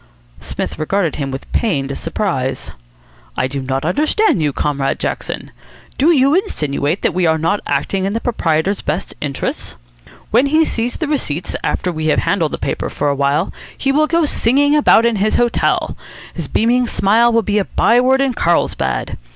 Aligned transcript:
Psmith 0.39 0.79
regarded 0.79 1.17
him 1.17 1.29
with 1.29 1.51
pained 1.51 1.95
surprise. 1.95 2.71
"I 3.37 3.45
do 3.47 3.61
not 3.61 3.85
understand 3.85 4.41
you, 4.41 4.51
Comrade 4.51 4.97
Jackson. 4.99 5.51
Do 5.99 6.09
you 6.09 6.33
insinuate 6.33 7.03
that 7.03 7.13
we 7.13 7.27
are 7.27 7.37
not 7.37 7.59
acting 7.67 8.05
in 8.05 8.13
the 8.13 8.19
proprietor's 8.19 8.81
best 8.81 9.13
interests? 9.21 9.75
When 10.31 10.47
he 10.47 10.65
sees 10.65 10.95
the 10.95 11.07
receipts, 11.07 11.55
after 11.63 11.91
we 11.91 12.07
have 12.07 12.17
handled 12.21 12.53
the 12.53 12.57
paper 12.57 12.89
for 12.89 13.09
a 13.09 13.15
while, 13.15 13.53
he 13.77 13.91
will 13.91 14.07
go 14.07 14.25
singing 14.25 14.75
about 14.75 15.05
his 15.05 15.35
hotel. 15.35 15.95
His 16.33 16.47
beaming 16.47 16.87
smile 16.87 17.31
will 17.31 17.43
be 17.43 17.59
a 17.59 17.65
by 17.65 18.01
word 18.01 18.21
in 18.21 18.33
Carlsbad. 18.33 19.19